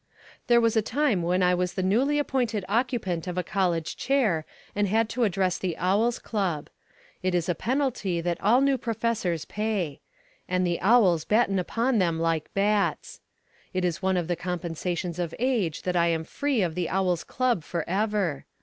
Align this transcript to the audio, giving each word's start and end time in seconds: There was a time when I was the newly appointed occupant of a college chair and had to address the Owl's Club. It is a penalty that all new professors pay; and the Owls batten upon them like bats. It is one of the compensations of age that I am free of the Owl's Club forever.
There 0.47 0.59
was 0.59 0.75
a 0.75 0.81
time 0.81 1.21
when 1.21 1.43
I 1.43 1.53
was 1.53 1.75
the 1.75 1.83
newly 1.83 2.17
appointed 2.17 2.65
occupant 2.67 3.27
of 3.27 3.37
a 3.37 3.43
college 3.43 3.95
chair 3.95 4.47
and 4.75 4.87
had 4.87 5.09
to 5.09 5.25
address 5.25 5.59
the 5.59 5.77
Owl's 5.77 6.17
Club. 6.17 6.71
It 7.21 7.35
is 7.35 7.47
a 7.47 7.53
penalty 7.53 8.19
that 8.19 8.41
all 8.41 8.61
new 8.61 8.79
professors 8.79 9.45
pay; 9.45 10.01
and 10.49 10.65
the 10.65 10.81
Owls 10.81 11.23
batten 11.23 11.59
upon 11.59 11.99
them 11.99 12.19
like 12.19 12.51
bats. 12.55 13.21
It 13.75 13.85
is 13.85 14.01
one 14.01 14.17
of 14.17 14.27
the 14.27 14.35
compensations 14.35 15.19
of 15.19 15.35
age 15.37 15.83
that 15.83 15.95
I 15.95 16.07
am 16.07 16.23
free 16.23 16.63
of 16.63 16.73
the 16.73 16.89
Owl's 16.89 17.23
Club 17.23 17.63
forever. 17.63 18.45